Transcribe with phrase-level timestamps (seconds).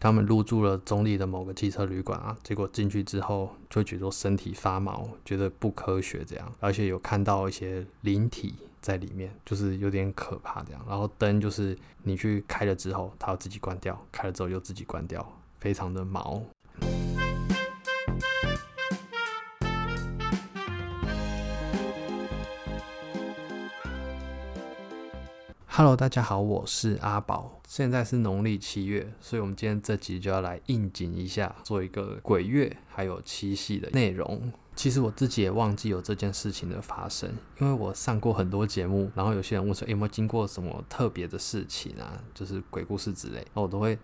[0.00, 10.84] 他们入住了中立的某个汽车旅馆啊，结果进去之后就觉得身体发毛，觉得不科学这样，而且有看到一些灵体在里面，就是有点可怕这样。
[10.88, 15.26] 然后灯就是你去开了之后，它要自己关掉，开了之后又自己关掉，
[15.58, 16.42] 非常的毛。
[25.78, 27.60] Hello，大家好，我是阿宝。
[27.68, 34.52] 现在是农历七月，所以我们今天这集就要来应景一下，做一个鬼月还有七夕的内容。
[34.74, 43.96] 其实我自己也忘记有这件事情的发生，因为我上过很多节目，然后有些人问说，有没有经过什么特别的事情啊，就是鬼故事之类，然后我都会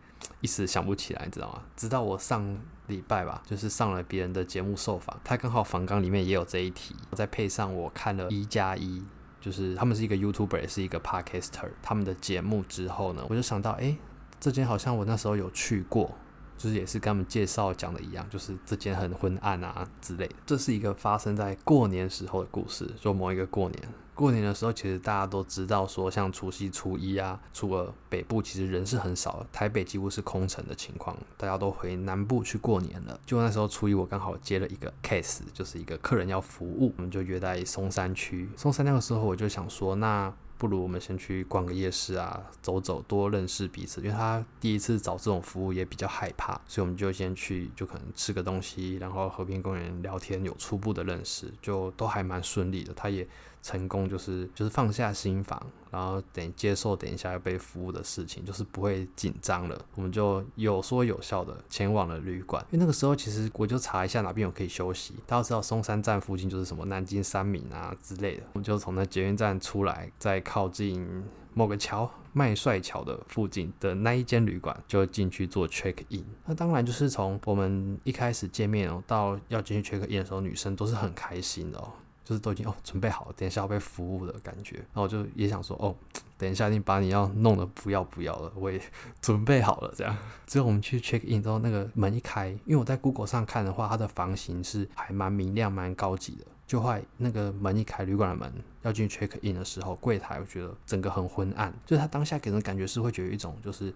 [0.43, 1.63] 一时想不起来，你知道吗？
[1.75, 2.57] 直到我上
[2.87, 9.03] 礼拜吧，就是上了别人的节目受访，他刚好访纲里面也有这一题，再配上我看了一加一。
[9.45, 13.95] 就是他们是一个 YouTuber，也是一个 Podcaster，他们的节目之后呢，我就想到，哎、
[14.41, 16.11] 这间好像我那时候有去过，
[16.57, 20.35] 就是也是跟他们介绍讲的一样，就是这间很昏暗啊之类的。
[20.47, 23.83] 这是一个发生在过年时候的故事，就某一个过年。
[24.15, 33.19] 过年的时候，其实大家都知道，说像除夕、初一啊，除了北部，其实人是很少，台北几乎是空城的情况，大家都回南部去过年了。
[33.27, 38.49] 就那时候初一，我刚好接了一个 case，就是一个客人要服务，我们就约在松山区。
[38.57, 44.01] 松山那个时候，我就想说，那不如我们先去逛个夜市啊，走走，多认识彼此。
[44.01, 52.93] 因为他第一次找这种服务也比较害怕，所以我们就先去，就可能吃个东西，然后和平公园聊天，有初步的认识，就都还蛮顺利的。
[52.95, 53.27] 他也。
[53.65, 55.59] 成功就是就是放下心防，
[55.95, 59.81] 然后等接受等一下要被服务的事情，就是不会紧张了。
[59.95, 65.15] 我们就有说有笑的前往了旅馆，因为那个时候其实我就查一下哪边有可以休息。
[65.25, 71.23] 大家知道松山站附近就是什么南京三民啊之类的，我们就从那捷运站出来，在靠近
[71.53, 76.25] 某个桥麦帅桥的附近的那一间旅馆就进去做 check in。
[76.45, 81.93] 那当然就是从我们一开始见面哦，到要进去 check in 的时候，女生都是很开心的哦。
[82.25, 85.95] 就是都已经哦准备好了，等一下要被服务的感觉，然后我就也想说哦，
[86.39, 88.81] 等一下你把你要弄的不要不要了，我也
[89.21, 90.17] 准备好了这样。
[90.47, 96.47] 之后我们去 check in 之后，那个门一开，因为我在 Google 上看的话，它的房型是还蛮明亮、蛮高级的。
[96.67, 103.95] 就后来那个门一开，旅馆的门要进去 check in 的时候，柜台我觉得整个很昏暗，就是他当下给人感觉是会觉得一种就是。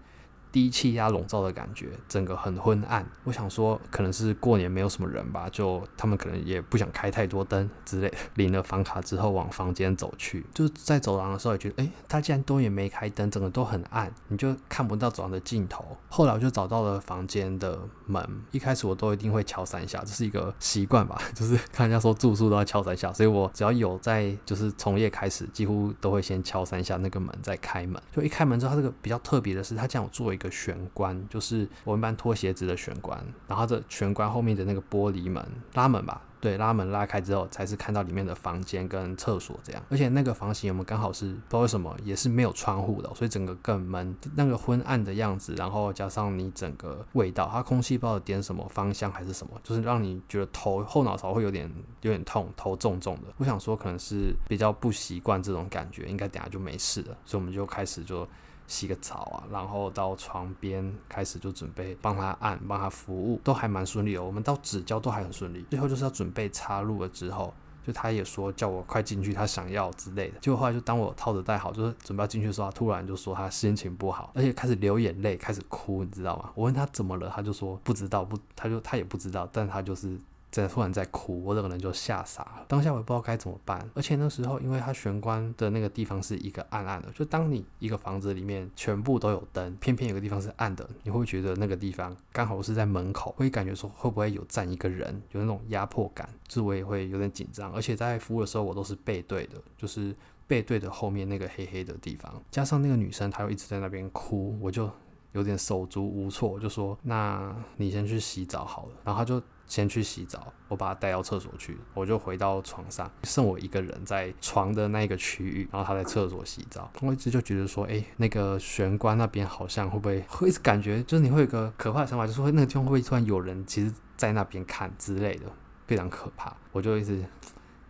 [0.51, 3.07] 低气压笼罩的感觉，整个很昏暗。
[3.25, 8.17] 我想说，可能是过年没有什么人吧，就他们可能也不想开太多灯之类的。
[8.35, 15.97] 领了房卡之后，往房间走去，就在走廊的时候也觉得，哎、他竟然都也没开灯，整个都很暗，你就看不到走廊的尽头。
[16.09, 28.01] 后来我就找到了房间的门，一开始我都一定会敲三下，这是一个习惯吧，就是看人家说住宿都要敲三下，所以我只要有在就是从业开始，几乎都会先敲三下那个门再开门。
[28.15, 35.45] 就一开门之后，它这个比较特别的是，它这样有做一一个玄关，就是我们一般脱鞋子的玄关，然后这玄关后面的那个玻璃门
[35.75, 51.69] 拉门吧，对，拉门拉开之后才是看到里面的房间跟厕所这样，而且那个房型我们刚好是不知道为什么也是没有窗户的，所以整个更闷，那个昏暗的样子，然后加上你整个味道，它空气不知道点什么芳香还是什么，就是让你觉得头后脑勺会有点
[52.03, 53.23] 有点痛，头重重的。
[53.39, 58.25] 我想说可能是比较不习惯这种感觉，应该等下就没事了，所以我们就开始就。
[58.69, 64.23] 洗个澡啊，然后到床边开始就准备帮他按，帮他服务，都还蛮顺利的。
[64.23, 67.53] 我们到指交都还很顺利，最后就是要准备插入了之后，
[67.85, 70.39] 就他也说叫我快进去，他想要之类的。
[70.41, 76.51] 结果后来就当我套着戴好，就是准备要进去的时候，他突然就说他心情不好，而且开始流眼泪，开始哭，你知道吗？
[76.55, 80.19] 我问他怎么了，他就说不知道，不，他就他也不知道，但他就是。
[80.51, 82.65] 在突然在哭，我这个人就吓傻了。
[82.67, 97.71] 当下我也不知道该怎么办，而且那时候因为它玄关的那个地方是一个暗暗的，就当你一个房子里面全部都有灯，偏偏有个地方是暗的，你会觉得那个地方刚好是在门口，会感觉说会不会有站一个人，有那种压迫感，就我也会有点紧张。
[97.73, 100.17] 而且在服务的时候，我都是背对的，就是
[100.47, 104.91] 背对着后面那个黑黑的地方，加上那个女生她又一直在那边哭，我就
[105.33, 109.43] 有点手足无措，我就说：“那你先去洗澡好了。”然后她就。
[109.69, 116.91] 先去洗澡，我把他带到厕所去，我就回到床上，剩我一个人在床的那个区域，然后他在厕所洗澡。
[117.03, 125.45] 我一直就觉得说，哎、那个玄关那边好像会不会会一直感觉，就是你会有个可怕的想法，就是会那个地方会不会突然有人，其实在那边看之类的，
[125.87, 126.57] 非常可怕。
[126.73, 127.23] 我就一直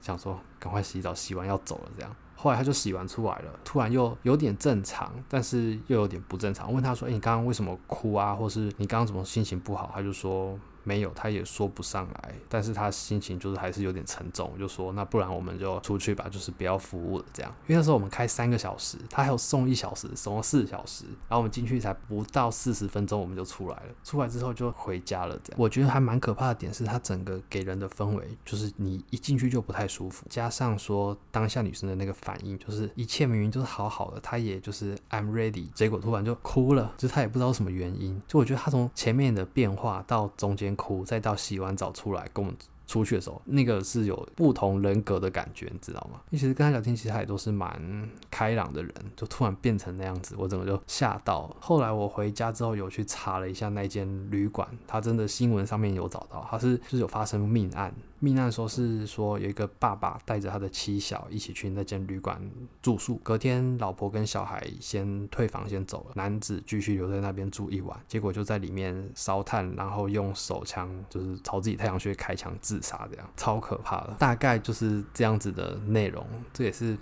[0.01, 2.17] 想说，赶快洗澡，洗完要走了这样。
[2.35, 6.73] 后来他就洗完出来了，突然又有点正常，但是又有点不正常。
[6.73, 8.35] 问他说，哎、欸，你刚刚为什么哭啊？
[8.35, 9.91] 或是你刚刚怎么心情不好？
[9.95, 10.59] 他就说。
[10.89, 17.55] 没有，他也说不上来，但是他心情就是还是有点沉重，就说那不然我们就出去吧，就是不要服务了这样。
[17.67, 23.87] 因为那时候我们开三个小时，他还有送一小时，送了四小时，然后我们进去才不到四十分钟，我们就出来了。
[24.03, 25.61] 出来之后就回家了这样。
[25.61, 38.21] 我觉得还蛮可怕的点是，他整个给人的氛围就是你一进去就不太舒服，加上说当下女生的那个反应，就是一切明明就是好好的，他也就是 I'm ready，结果突然就哭了，就他也不知道什么原因。
[38.27, 46.21] 就我觉得他从前面的变化到中间哭，再到洗完澡出来跟我们出去的时候，那个是有不同人格的感觉，你知道吗？
[46.31, 51.55] 因为其实跟他聊天，其实他也都是蛮开朗的人，就突然变成那样子，我整个就吓到。
[51.61, 57.93] 后来我回家之后有去查了一下那间旅馆，他真的新闻上面有找到，他是就是有发生命案。
[58.21, 62.41] 命案说是说有一个爸爸带着他的妻小一起去那间旅馆
[62.83, 76.97] 住宿，隔天老婆跟小孩先退房先走了，男子继续留在那边住一晚，结果就在里面烧炭，然后用手枪就是朝自己太阳穴开枪自杀，这样超可怕的，大概就是这样子的内容，这也是。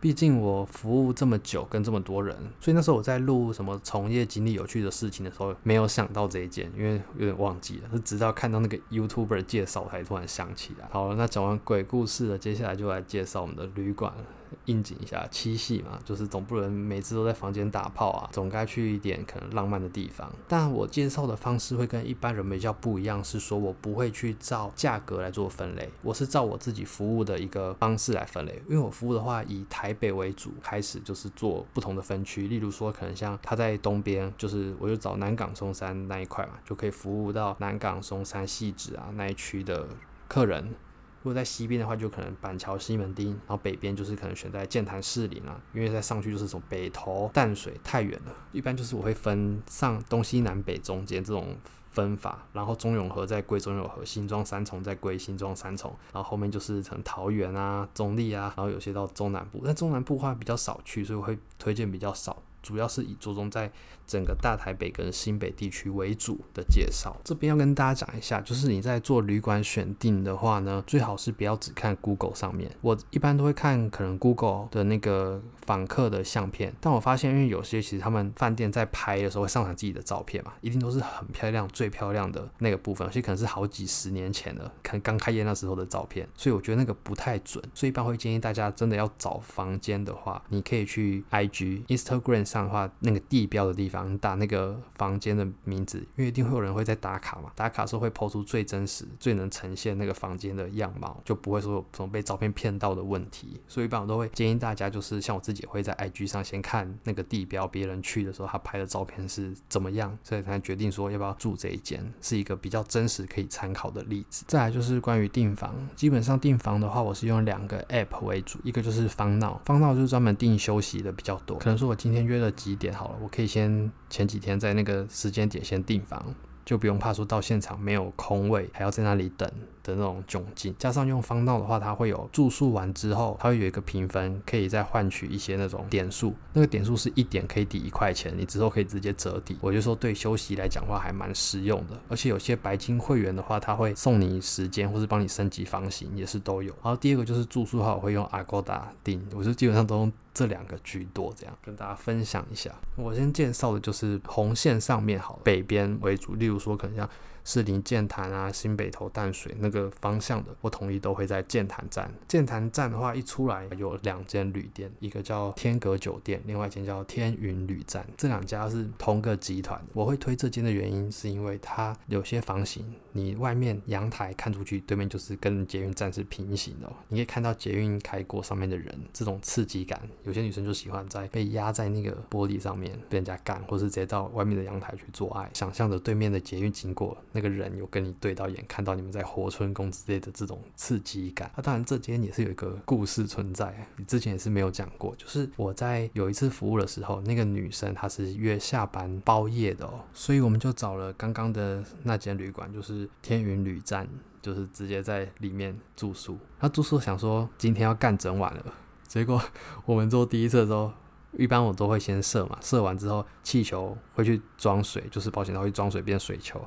[0.00, 10.88] 毕竟我服务这么久，跟这么多人，所以那时候我在录什么从业经历有趣的事情的时候，没有想到这一件，因为有点忘记了，是直到看到那个 YouTuber 介绍才突然想起来。
[10.90, 14.24] 好了，那讲完鬼故事了，接下来就来介绍我们的旅馆了。
[14.64, 20.30] 应景一下七夕嘛，就是总不能每次都在房间打炮啊，总该去一点可能浪漫的地方。
[20.48, 28.62] 但我介绍的方式会跟一般人比较不一样，是说我不会去照价格来做分类，我是照我自己服务的一个方式来分类。
[28.68, 32.48] 因为我服务的话，以台北为主，开始就是做不同的分区。
[32.48, 39.88] 例如说，可能像他在东边，就是我就找南港松山那一块嘛，就可以服务到南港松山汐止啊那一区的
[40.28, 40.74] 客人。
[41.22, 48.34] 如果在西边的话，就可能板桥西门町，然后北边就是可能选在剑潭士林啊，因为再上去就是从北投淡水太远了。
[48.52, 51.56] 一般就是我会分上东西南北中间这种
[51.90, 62.42] 分法，然后中永和在归中永和，新庄三重在归新庄三重，然后后面就是从桃园啊、中坜啊，然后有些到中南部，但中南部的话比较少去，所以我会推荐比较少。
[62.62, 63.70] 主要是以着重在
[64.06, 67.16] 整个大台北跟新北地区为主的介绍。
[67.24, 72.70] 这边要跟大家讲一下，就是你在做旅馆选定的话呢，最好是不要只看 Google 上面。
[72.80, 87.62] 我一般都会看可能 Google 的那个访客的相片，但我发现，因为有些其实他们饭店在拍的时候会上传自己的照片嘛，一定都是很漂亮、最漂亮的那个部分，有些可能是好几十年前的，可能刚开业那时候的照片，所以我觉得那个不太准。
[87.72, 92.49] 所以一般会建议大家真的要找房间的话，你可以去 IG、Instagram。
[92.50, 97.52] 上的话，那个地标的地方，你打那个房间的名字，因为一定会有人会在打卡嘛。
[97.54, 103.60] 打卡时候会抛出最真实、最能呈现那个房间的样貌，就不会说有什么被照片骗到的问题。
[103.68, 114.44] 所以一般我都会建议大家，就是像我自己会在 IG 上先看那个地标，别人去的时候他拍的照片是怎么样，所以才决定说要不要住这一间，是一个比较真实可以参考的例子。
[114.48, 122.39] 再来就是关于订房，基本上订房的话，我是用两个 App 为主，一个就是方闹，方闹就是专门订休息的比较多，可能说我今天约。
[122.40, 126.34] 了几点好了，我可以先前几天在那个时间点先订房，
[126.64, 129.50] 就不用怕说到现场没有空位，还要在那里等。
[129.82, 136.34] 的那种窘境，加上用 FunNow 的话，它会有住宿完之后，它会有一个评分，可以再换取一些那种点数。
[136.52, 139.56] 那个点数是一点可以抵一块钱，你之后可以直接折抵。
[139.60, 146.72] 我就说对休息来讲话还蛮实用的，而且有些白金会员的话，他会送你时间，或是帮你升级房型，也是都有。
[146.82, 152.70] 然后第二个就是住宿的话，我会用 Agoda 订，我就基本上都用这两个居多，这样跟大家分享一下。
[152.96, 157.08] 我先介绍的就是红线上面好，北边为主，例如说可能像。
[157.44, 162.10] 士林剑潭啊，新北投淡水那个方向的，我统一都会在剑潭站。
[162.28, 168.06] 剑潭站的话，一出来有两间旅店，一个叫天阁酒店，另外一间叫天云旅站。
[168.16, 169.80] 这两家是同个集团。
[169.92, 187.16] 我会推这间的原因，是因为它有些房型，你外面阳台看出去，对面就是跟捷运站是平行的，你可以看到捷运开过上面的人，这种刺激感，有些女生就喜欢在被压在那个玻璃上面被人家干，或是直接到外面的阳台去做爱，想象着对面的捷运经过。
[187.32, 191.50] 那个人有跟你对到眼，看到你们在活春宫之类的这种刺激感。
[191.56, 195.14] 那、当然，这间也是有一个故事存在，你之前也是没有讲过。
[195.16, 204.08] 就是我在有一次服务的时候，那个女生她是约下班包夜的哦，所以我们就找了刚刚的那间旅馆，就是天云旅站，
[204.42, 206.38] 就是直接在里面住宿。
[206.58, 208.74] 她住宿想说今天要干整晚了，
[209.06, 209.40] 结果
[209.84, 210.92] 我们做第一次的时候。
[211.38, 216.60] 一般我都会先射嘛，射完之后气球会去装水，就是保险套会装水变水球。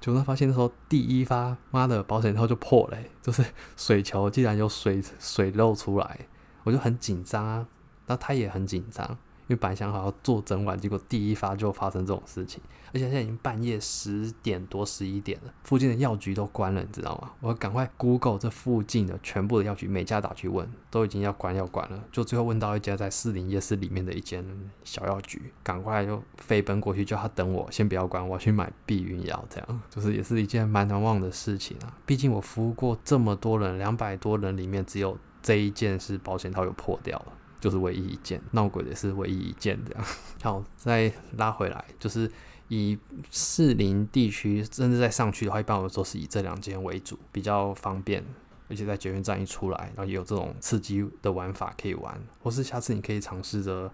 [0.00, 3.44] 就果发现的时候第一发，妈的保险套就破了，就是
[3.76, 6.20] 水球竟然有水水漏出来，
[6.64, 7.66] 我就很紧张啊。
[8.06, 17.30] 那他也很紧张，因为本来想好要做整晚，结果第一发就发生这种事情，而且现在已经半夜十点多十一点了，附近的药局都关了，你知道吗？
[17.40, 24.44] 我赶快 Google 这附近的全部的药局，每家打去问，都已经要关要关了，就最后问到一家在士林夜市里面的一间
[24.84, 31.96] 小药局，赶快就飞奔过去叫他等我，先不要关，我要去买避孕药，这样就是也是一件蛮难忘的事情啊。
[32.04, 37.32] 毕竟我服务过这么多人，两百多人里面只有这一件是保险套有破掉了。
[37.60, 40.04] 就是唯一一件闹鬼的是唯一一件这样，
[40.42, 42.30] 好，再拉回来，就是
[42.68, 42.98] 以
[43.30, 48.24] 士林地区，甚至在上去的话，一般我都是以这两间为主，比较方便，
[48.68, 53.90] 而且在捷运站一出来，然后也有这种刺激的玩法可以玩，或是下次你可以尝试着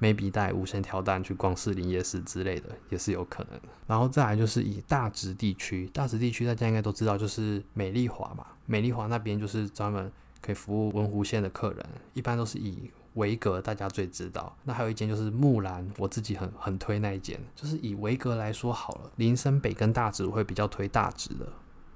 [0.00, 3.60] maybe 带无线跳蛋去逛士林夜市之类的，也是有可能。
[3.86, 17.40] 然后再来就是以大直地区，大直地区大家应该都知道，就是美丽华嘛，美丽华那边就是专门可以服务文湖线的客人，一般都是以维格大家最知道，那还有一间就是木兰，我自己很很推那一间。
[17.54, 21.46] 就是以维格来说好了，林森北跟大直我会比较推大直的，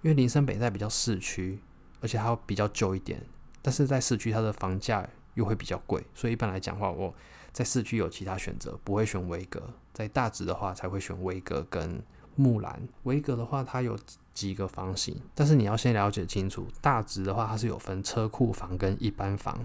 [0.03, 1.59] 因为林森北在比较市区，
[2.01, 3.21] 而且它比较旧一点，
[3.61, 7.13] 但是在市区它的房价又会比较贵，所以一般来讲话，我
[7.53, 12.01] 在市区有其他选择，不会选维格，在大直的话才会选维格跟
[12.37, 12.81] 木兰。
[13.03, 13.99] 维格的话它有
[14.33, 19.59] 几个房型，但是你要先了解清楚，大直的话它是有分车库房跟一般房。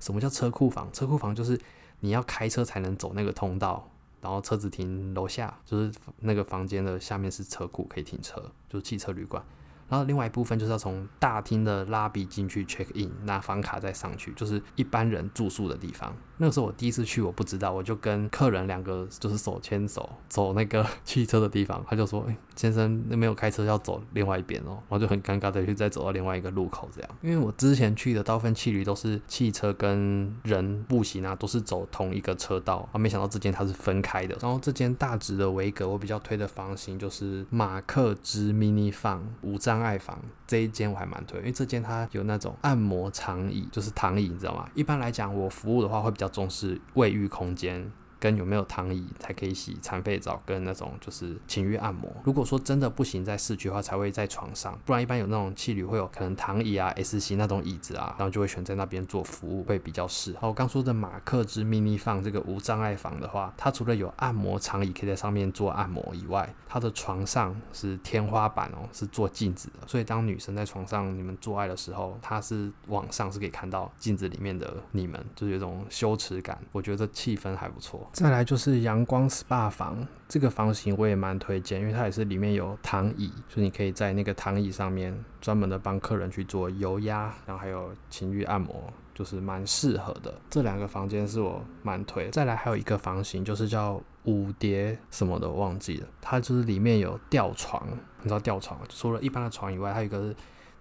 [0.00, 0.92] 什么叫车库房？
[0.92, 1.60] 车库房就是
[2.00, 9.44] 你要开车才能走那个通道，然后车子停楼下，就是那个房间的下面是车库，可以停车，就是汽车旅馆。
[9.88, 16.14] 然后另外一部分就是要从大厅的 lobby 进去 check in，拿房卡再上去，就是一般人住宿的地方。
[16.38, 27.10] 那个时候我第一次去，我不知道，我就跟客人两个就是手牵手走那个 汽车的地方，他就说：“哎，先生，那没有开车要走另外一边哦。”然后就很尴尬的去再走到另外一个路口这样。
[27.22, 34.36] 因为我之前去的大部分汽旅都是汽车跟人步行啊，都是走同一个车道，啊，没想到这间它是分开的。
[34.42, 40.16] 然后这间大直的维格，我比较推的房型就是马克之 mini 房无障碍房
[40.46, 44.68] 这一间我还蛮推，因为这间它有那种按摩长椅，就是躺椅，你知道吗？
[44.74, 46.26] 一般来讲，我服务的话会比较。
[46.36, 47.90] 重视卫浴空间。
[48.18, 52.10] 跟有没有躺椅才可以洗残废澡，跟那种就是情欲按摩。
[52.24, 60.38] 如果说真的不行，在市区的话，才会在床上，不然一般有那种气旅会有可能躺椅啊、S 型那种椅子啊，然后就会选在那边做服务，会比较适合。
[60.40, 76.58] 好，我刚说的马克之 mini 房这个无障碍房的话，它除了有按摩长椅可以在上面做按摩以外，它的床上是天花板哦，是做镜子的，所以当女生在床上你们做爱的时候，它是往上是可以看到镜子里面的你们，就是有种羞耻感。
[76.72, 78.05] 我觉得气氛还不错。
[78.12, 90.34] 再来就是阳光 SPA 房，这个房型我也蛮推荐，因为它也是里面有躺椅，所以你可以在那个躺椅上面专门的帮客人去做油压，然后还有情欲按摩，就是蛮适合的。
[90.48, 92.30] 这两个房间是我蛮推。
[92.30, 97.86] 再来还有一个房型，就是叫五叠什么的，忘记了，它就是里面有吊床，
[98.22, 100.36] 你知道吊床，除了一般的床以外，还有一个是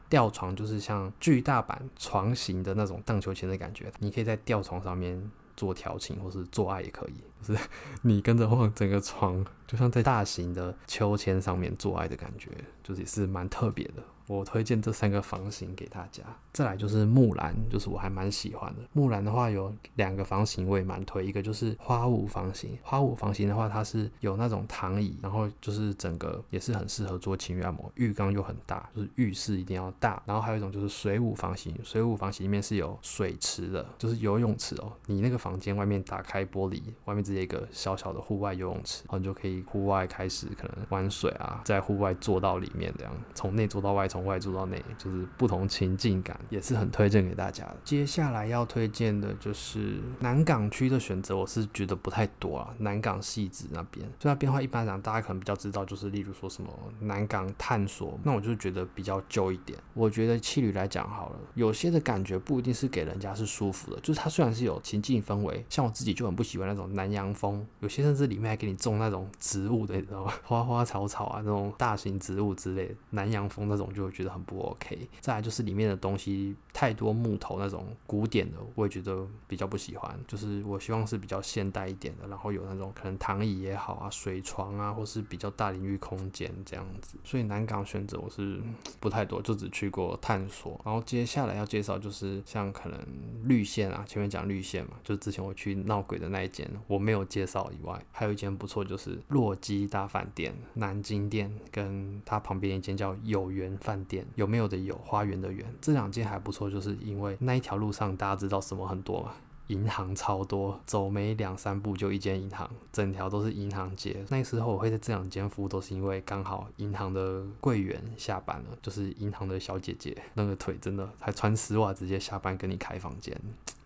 [0.07, 5.31] 吊床，就是像巨大版床型的那种荡秋千的感觉，你可以在吊床上面。
[5.55, 7.13] 做调情或是做爱也可以，
[7.45, 7.61] 就是
[8.03, 12.49] 你跟着晃整个床，就像在大型的秋千上面做爱的感觉，
[12.83, 14.03] 就是也是蛮特别的。
[14.27, 16.23] 我推荐这三个房型给大家。
[16.51, 18.81] 再来就是木兰，就是我还蛮喜欢的。
[18.93, 22.77] 木兰的话有两个房型我也蛮推，一个就是花舞房型。
[22.81, 30.23] 花舞房型的话，它是有那种躺椅，然后就是整个也是很适合做情侣按摩，浴缸又很大，就是浴室一定要大。
[30.25, 34.91] 然后还有一种就是水舞房型，水舞房型里面是有水池的，就是游泳池哦。
[35.07, 44.07] 你那个房间外面打开玻璃，外面直接一个小小的户外游泳池，然后你就可以户外开始可能玩水啊，在户外坐到里面这样，从内坐到外。
[44.15, 47.75] 从外做到内，就是不同情境感，也是很推荐给大家的。
[47.83, 52.73] 接下来要推荐的就是南港区的选择，我是觉得不太多啊。
[52.77, 56.69] 南港汐止那边，所以它变化一般讲，大家可能比较知道，就是例如说什么
[57.01, 59.77] 南港探索，那我就觉得比较旧一点。
[59.93, 70.31] 我觉得气旅来讲好了，有些的感觉不一定是给人家是舒服的，就是它虽然是有情境氛围，像我自己就很不喜欢那种南洋风，有些甚至里面还给你种那种植物的，你知道吗？
[70.45, 74.04] 花花草草啊，那种大型植物之类的，南洋风那种就。
[74.05, 75.07] 我觉得很不 OK。
[75.19, 80.17] 再来就是里面的东西太多木头那种古典的，我也觉得比较不喜欢。
[80.27, 87.17] 就是我希望是比较现代一点的，然后有那种可能躺椅也好啊、水床啊，或是比较大淋浴空间这样子。
[87.23, 88.61] 所以南港选择我是
[88.99, 90.79] 不太多，就只去过探索。
[90.85, 92.99] 然后接下来要介绍就是像可能
[93.43, 103.94] 绿线啊，前面讲绿线嘛，就是之前我去闹鬼的那一间我没有介绍以外，还有一间不错，就是洛基大饭店、南京店，跟它旁边一间叫有缘饭。
[103.95, 109.31] 饭店有没有的有花园的园，这两间还不错，就是因为那一条路上大家知道什么很多嘛，
[109.67, 114.17] 银行超多，走没两三步就一间银行，整条都是银行街。
[114.27, 123.39] 那时候我会在这两间服务，都是因为刚好银行的柜员下班了，就是银行的小姐姐，那个腿真的还穿丝袜，直接下班跟你开房间。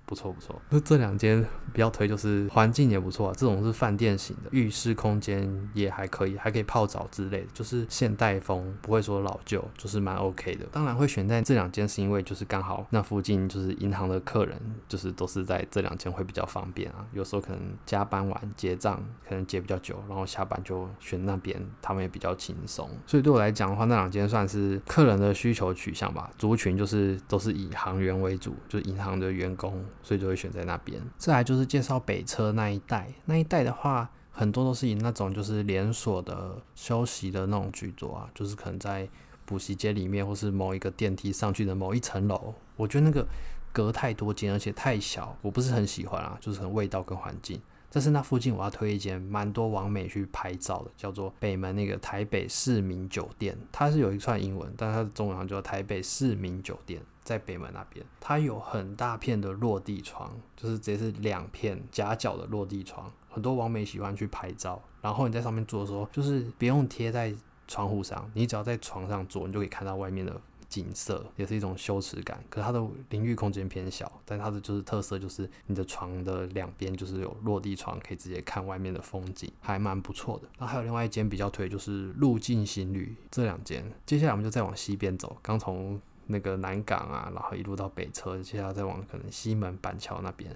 [0.09, 1.39] 不错不错，那这两间
[1.71, 10.65] 比较推，就是环境也不错啊，这种是饭店型的，浴室空间也还可以，还可以泡澡之类的，就是现代风，不会说老旧，就是蛮 OK 的。
[10.71, 17.05] 当然会选在这两间，是因为就是刚好那附近就是银行的客人，就是都是在这两间会比较方便啊。
[17.13, 22.89] 有时候可能加班完结账，可能结比较久，然后下班就选那边，他们也比较轻松。
[23.05, 29.85] 所以对我来讲的话，那两间算是客人的需求取向吧，族群就是都是以行员为主，就是银行的员工。
[30.01, 31.01] 所以就会选在那边。
[31.17, 39.07] 再来就是介绍北车那一带，那一带的话，很多都是以那种就是连锁的休息的那种居多啊，就是可能在
[39.45, 42.53] 补习街里面，或是某一个电梯上去的某一层楼。
[42.75, 43.27] 我觉得那个
[43.73, 47.61] 隔太多间，而且太小，我不是很喜欢啊，就是很味道跟环境。
[47.91, 57.01] 但是那附近我要推一间蛮多网美去拍照的，叫做北门那个台北市民酒店，它是有一串英文，但它的中文好像叫台北市民酒店。
[57.29, 63.11] 在北门那边，它有很大片的落地窗，就是直接是两片夹角的落地窗。
[63.29, 67.31] 很多网美喜欢去拍照，然后你在上面坐的时候，就是不用贴在
[67.67, 72.43] 窗户上，你只要在床上坐，你就可以看到外面的景色，也是一种羞耻感。
[72.49, 80.49] 可是它的淋浴空间偏小，但它的就是特色就是你的床的两边就是有落地窗，可以直接看外面的风景，还蛮不错的。
[80.57, 86.01] 然后还有另外一间比较推就是路境行旅这两间，接下来我们就再往西边走，刚从。
[86.31, 90.55] 那个南港啊，然后一路到北车，接下来再往可能西门板桥那边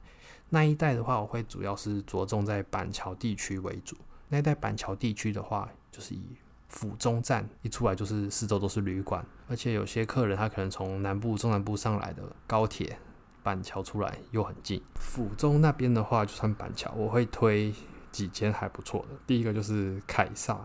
[0.50, 3.98] 那一带的话，我会主要是着重在板桥地区为主。
[4.30, 6.22] 那一带板桥地区的话，就是以
[6.70, 12.96] 府中站一出来就是四周都是旅馆，而且有些客人他可能从南部、中南部上来的高铁
[13.42, 14.80] 板桥出来又很近。
[14.96, 17.74] 府中那边的话，就算板桥，我会推
[18.12, 19.18] 几间还不错的。
[19.26, 20.60] 第一个就是凯撒，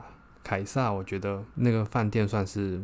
[0.45, 2.83] 凯撒我觉得那个饭店算是。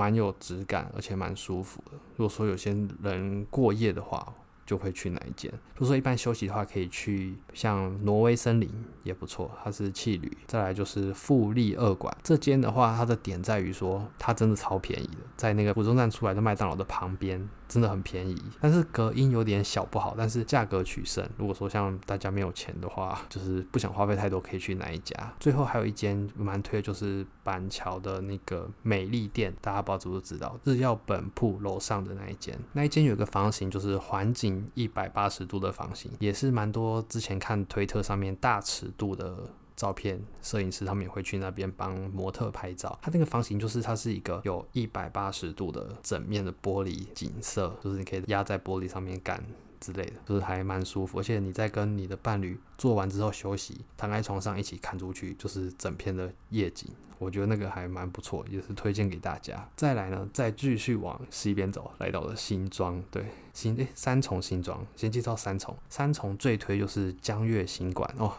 [0.00, 1.92] 蛮有质感，而且蛮舒服的。
[2.16, 4.32] 如果说有些人过夜的话，
[4.70, 5.50] 就会去哪一间？
[5.74, 8.70] 如果说一般休息的话，可以去像挪威森林
[9.02, 10.30] 也不错，它是汽旅。
[10.46, 17.48] 再来就是富丽二馆，这间的话，它的点在于说，它真的超便宜的，在那个府中站出来的麦当劳的旁边。
[17.70, 21.24] 真的很便宜，但是隔音有点小不好，但是价格取胜。
[21.36, 25.14] 如果说像大家没有钱的话，就是不想花费太多，可以去哪一家？
[25.38, 30.58] 最后还有一间蛮推的，就是板桥的那个美丽店，大家不知道知不知道？
[30.64, 39.50] 日耀本铺楼上的那一间，那一间有一个房型，就是环景一百八十度的房型，也是蛮多之前看推特上面大尺度的。
[39.76, 42.98] 照片摄影师他们也会去那边帮模特拍照。
[43.00, 49.42] 它那个房型就是它是一个有一百八十度的整面的玻璃景色，就是你可以压在玻璃上面干
[49.80, 51.18] 之类的，就是还蛮舒服。
[51.18, 56.90] 而且你在跟你的伴侣做完之后休息，躺在床上一起看出去，就是整片的夜景。
[57.18, 59.68] 我觉得那个还蛮不错，也是推荐给大家。
[59.76, 65.76] 再来呢，再继续往西边走，来到了新庄，对，新诶三重新庄，先介绍三重。
[65.90, 68.32] 三重最推就是江月行馆哦。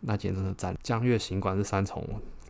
[0.00, 2.06] 那间真的赞，江月行馆是三重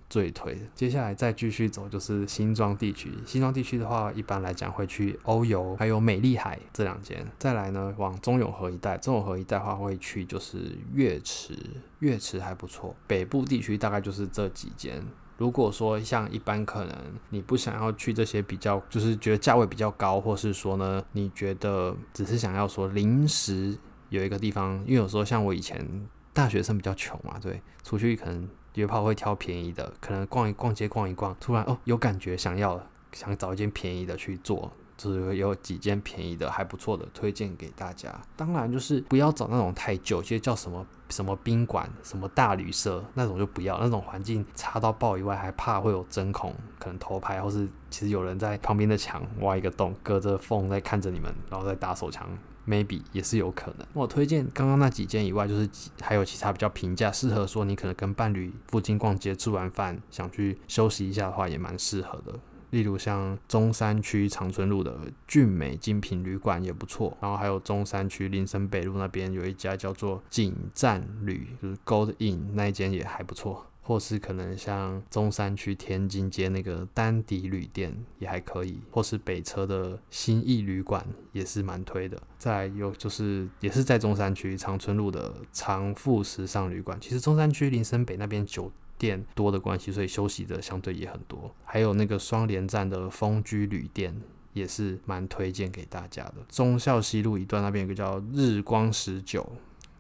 [0.09, 0.61] 最推的。
[0.75, 7.27] 接下来再继续走就是新庄地区，新庄地区的话，一般来讲会去欧游，还有美丽海这两间。
[7.39, 11.55] 再来呢，往中永和一带，中永和一带的话会去就是月池，
[11.99, 12.95] 月池还不错。
[13.07, 15.03] 北部地区大概就是这几间。
[15.39, 16.97] 如果说像一般可能
[17.31, 23.77] 你不想要去这些比较，就是觉得价位比较高，或是说呢，你觉得只是想要说临时
[24.09, 26.09] 有一个地方，因为有时候像我以前。
[26.37, 32.81] 大学生比较穷嘛，对，出去可能约炮会挑便宜的，可能逛一逛街逛一逛，突然哦有感觉想要，
[33.13, 38.15] 想找一件便宜的去做，就是有几件便宜的还不错的推荐给大家。
[38.37, 52.29] 当然就是不要找那种太旧，其实叫什么什么宾馆、什么大旅社那种就不要，那种环境差到爆以外，还怕会有针孔，可能偷拍，或是其实有人在旁边的墙挖一个洞，隔着缝在看着你们，然后再打手枪。
[52.69, 53.87] Maybe 也是有可能。
[53.93, 55.69] 我推荐刚刚那几间以外，就是
[56.01, 62.39] 还有其他比较平价，适合说你可能跟伴侣附近逛街，吃完饭想去休息一下的话，也蛮适合的。
[62.71, 73.65] 例如像中山区长春路的俊美精品旅馆也不错，然后还有中山区林森北路那边有一家叫做景赞旅，就是 Gold Inn 那一间也还不错。
[73.87, 82.21] 或是可能像中山区天津街那个丹迪旅店也还可以，或是北车的新义旅馆也是蛮推的。
[82.37, 91.55] 再有就是也是在中山区长春路的长富时尚旅馆，其实中山区林森北那边酒店多的关系，所以休息的相对也很多。
[91.65, 94.21] 还有那个双连站的丰居旅店
[94.53, 96.35] 也是蛮推荐给大家的。
[96.49, 99.49] 忠孝西路一段那边有个叫日光十九。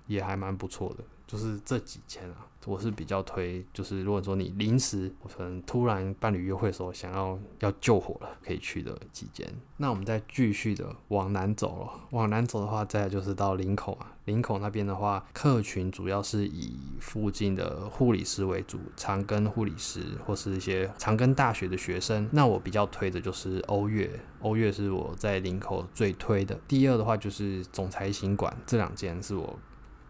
[0.08, 1.02] 也还蛮不错的。
[1.26, 9.44] 就是这几间啊，我是比较推，就是如果说你临时，可能突然伴侣约会的时候想要要救火了，可以去的几间。
[9.78, 14.12] 那我们再继续的往南走了，往南走的话，再就是到林口啊。
[14.26, 22.28] 林口那边的话，客群主要是以附近的护理师为主，长庚护理师或是一些长庚大学的学生。
[22.32, 24.08] 那我比较推的就是欧悦，
[24.40, 26.56] 欧悦是我在林口最推的。
[26.68, 29.58] 第二的话就是总裁行馆，这两间是我。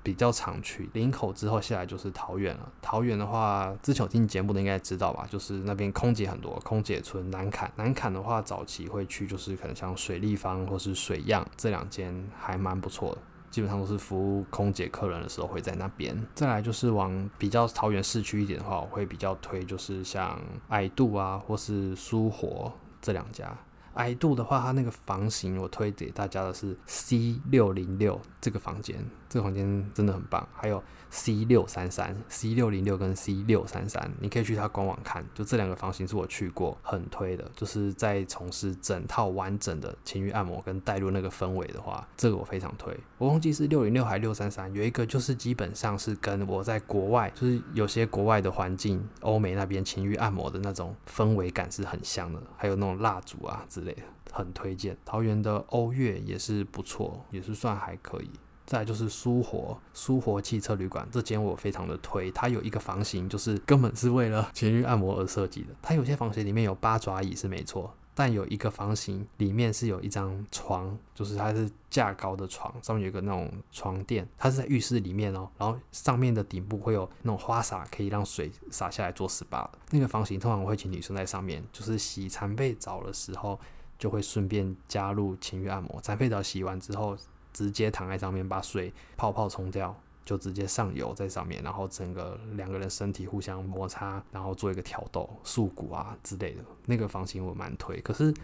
[0.06, 2.72] 比较常去林口之后下来就是桃园了。
[2.80, 7.68] 桃园的话，之前有听节目的应该知道吧，就是那边空姐很多，空姐村南崁。
[7.74, 13.18] 南崁的话，早期会去就是可能像水立方或是水漾这两间还蛮不错的，
[13.50, 16.16] 基本上都是服务空姐客人的时候会在那边。
[16.36, 23.52] 再来就是往比较桃园市区一点的话，我会比较推就是像爱度啊或是苏活这两家。
[23.96, 30.46] I do 的话，它那个房型我推给大家的是 C 六零六这个房间，这个房间真的很棒。
[30.54, 30.82] 还有
[31.16, 42.94] C 六三三、C 六零六跟 C 六三三，你可以去它官网看，就这两个房型是我去过很推的，就是在从事整套完整的情欲按摩跟带入那个氛围的话，这个我非常推。
[43.16, 54.02] 我忘记是六零六还是六三三，有一个就是基本上是跟我在国外，就是有些国外的环境，欧美那边情欲按摩的那种氛围感是很像的，还有那种蜡烛啊之类的，
[54.32, 54.94] 很推荐。
[55.06, 58.30] 桃园的欧悦也是不错，也是算还可以。
[58.66, 65.68] 再就是苏活，苏活汽车旅馆这间我非常的推，它有一个房型就是根本是为了情欲按摩而设计的。
[65.80, 79.68] 它有些房型里面有八爪椅是没错，但有一个房型里面是有一张床，就是它是架高的床，上面有个那种床垫，它是在浴室里面哦，然后上面的顶部会有那种花洒，可以让水洒下来做 SPA。
[79.92, 83.60] 那个房型通常我会请女生在上面，就是洗残废澡的时候
[83.96, 86.00] 就会顺便加入情欲按摩。
[86.00, 87.16] 残废澡洗完之后。
[87.56, 96.60] 直接躺在上面，把水泡泡冲掉，就直接上油在上面，然后整个两个人身体互相摩擦，然后做一个挑逗、束骨啊之类的。
[96.84, 98.34] 那个房型我蛮推，可是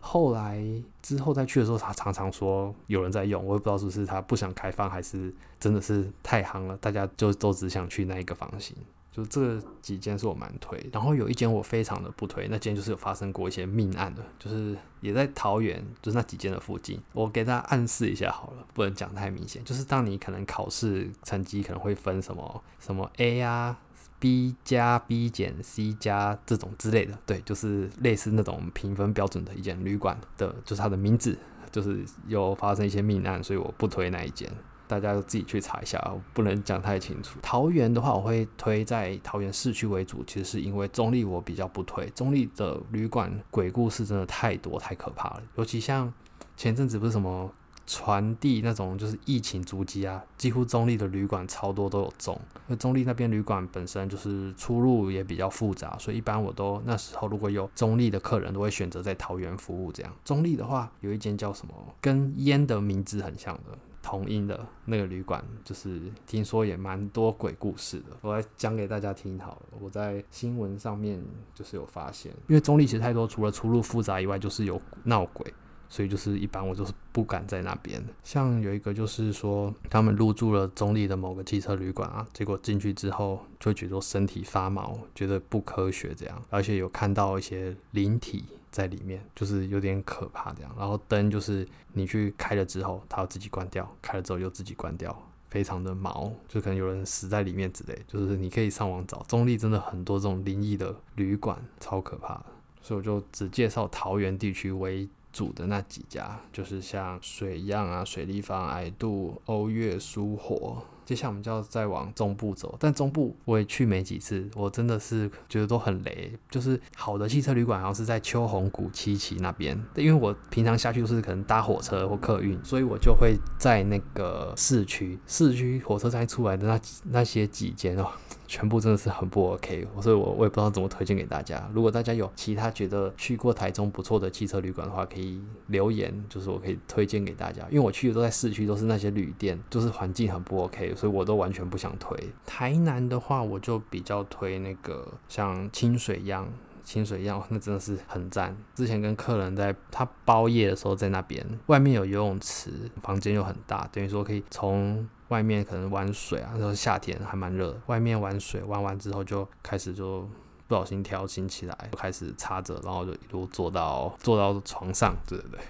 [0.00, 0.60] 后来
[1.00, 8.76] 之后再去的时候，他常常说有人在用，我也不知道是不是他不想开放，还是真的是太夯了，大家就都只想去那一个房型。
[9.16, 17.00] 就这几间是我蛮推，然后有一间我非常的不推，那间就是有发生过一些命案的，就是也在桃园，就是那几间的附近。
[17.14, 19.64] 我给大家暗示一下好了，不能讲太明显。
[19.64, 23.78] 就是当你可能考试成绩可能会分什么什么 A 啊、
[24.18, 31.38] B 加、B 减、C 加这种之类的，对，就是类似那种评分标准的一间旅馆的，就是它的名字，
[31.72, 34.50] 就是有发生一些命案，所以我不推那一间。
[34.88, 37.38] 大家都自己去查一下，我不能讲太清楚。
[37.42, 42.08] 桃园的话，我会推在桃园市区为主，其实是因为中立我比较不推。
[42.10, 45.42] 中立的旅馆鬼故事真的太多，太可怕了。
[45.56, 46.12] 尤其像
[46.56, 47.50] 前阵子不是什么
[47.86, 52.36] 传递那种就是疫情足迹啊，几乎中立的旅馆超多都有中。
[52.66, 59.92] 那中立那边旅馆本身就是出入也比较复杂，所以一般我都那时候如果有中立的客人，都会选择在桃园服务。
[59.92, 63.78] 这样中立的话，有一间叫什么，跟烟的名字很像的。
[64.06, 69.78] 同音的那个旅馆，就是听说也蛮多鬼故事的，我来讲给大家听好了。
[69.80, 71.20] 我在新闻上面
[71.52, 75.52] 就是有发现，因为中立其实太多，除了出入复杂以外，就是有闹鬼。
[75.88, 78.04] 所以就是一般我就是不敢在那边。
[78.24, 88.44] 像有一个就是说，他们入住了中立的某个汽车旅馆啊，结果进去之后就觉得身体发毛，觉得不科学这样，而且有看到一些灵体
[88.76, 90.70] 在里面，就是有点可怕这样。
[90.78, 95.16] 然后灯就是你去开了之后，它要自己关掉，开了之后又自己关掉，
[95.48, 97.98] 非常的毛，就可能有人死在里面之类。
[98.06, 102.46] 就是你可以上网找，中坜真的很多这种灵异的旅馆，超可怕的。
[102.82, 110.82] 所以我就只介绍桃园地区为主的那几家就是像水漾啊、水立方、矮度、欧悦、苏活。
[111.06, 116.30] 接下来我们就要再往中部走，但中部我也去没几次，我真的是觉得都很雷。
[116.50, 128.10] 就是好的汽车旅馆好像是在秋红谷七期那边，因为我平常下去都是可能搭火车或客运，所以我就会在那个市区，市区火车站出来的那那些几间哦。
[128.46, 131.68] 全部真的是很不 OK，所以我我也不知道怎么推荐给大家。
[131.72, 137.62] 如果大家有其他觉得去过台中不错的汽车旅馆的话，可以留言，就是我可以推荐给大家。
[137.70, 142.16] 因为我去的都在市区，都是那些旅店，就是环境很不 OK，所以我都完全不想推。
[142.44, 146.48] 台南的话，我就比较推那个像清水一样，
[146.84, 148.56] 清水一样那真的是很赞。
[148.74, 152.70] 之前跟客人在他包夜的时候，在那边外面有游泳池，
[153.02, 155.08] 房间又很大，等于说可以从。
[155.28, 157.76] 外面可能玩水啊，那时候夏天还蛮热。
[157.86, 160.28] 外面玩水，玩完之后就开始就
[160.68, 165.60] 不小心调情起来，就开始插着，然后就一路坐到坐到床上，对对对，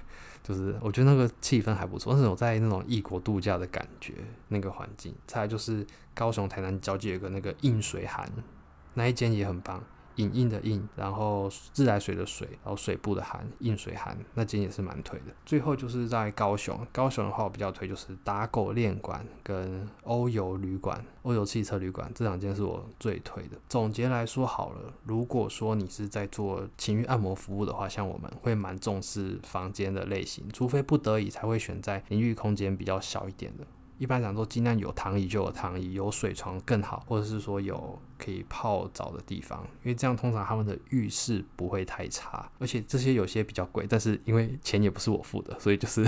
[0.42, 4.12] 就是我觉得那个气氛还不错，那种在那种异国度假的感觉，
[4.48, 5.14] 那个环境。
[5.26, 8.30] 再来就是高雄台南交界有个那个映水涵，
[8.94, 9.82] 那一间也很棒。
[10.16, 15.26] 隐印的印，然后自来水的水，然后水部的寒，映水寒，那间也是蛮推的。
[15.44, 23.56] 最后就是在高雄，高雄的话我比较推就是打狗练馆跟欧游旅馆、欧游汽车旅馆这两间是我最推的。
[23.68, 33.66] 总结来说好了，如果说你是在做情欲按摩服务的话，像我们会蛮重视房间的类型，除非不得已才会选在淋浴空间比较小一点的。
[33.98, 46.04] 一般讲说，尽量有躺椅就有躺椅，有水床更好，或者是说有可以泡澡的地方，因为这样通常他们的浴室不会太差，而且这些有些比较贵，但是因为钱也不是我付的，所以就是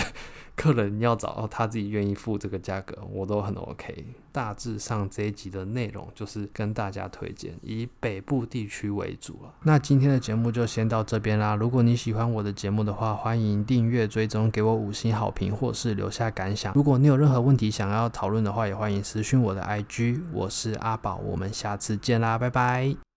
[0.58, 4.04] 客人要找到他自己愿意付这个价格，我都很 OK。
[4.32, 9.54] 大致上这一集的内容就是跟大家推荐以北部地区为主了。
[9.62, 11.54] 那今天的节目就先到这边啦。
[11.54, 16.74] 如果你喜欢我的节目的话，欢迎订阅、追踪，给我五星好评，或是留下感想。
[16.74, 23.07] 如果你有任何问题，想要讨论的话，也欢迎私讯我的 IG，我是阿宝，我们下次见啦，拜拜。